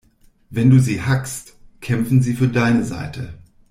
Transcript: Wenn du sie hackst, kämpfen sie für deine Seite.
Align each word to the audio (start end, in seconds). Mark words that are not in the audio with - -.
Wenn 0.49 0.71
du 0.71 0.79
sie 0.79 0.99
hackst, 1.03 1.55
kämpfen 1.79 2.23
sie 2.23 2.33
für 2.33 2.47
deine 2.47 2.83
Seite. 2.85 3.35